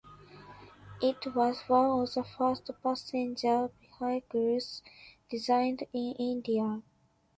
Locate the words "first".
2.23-2.71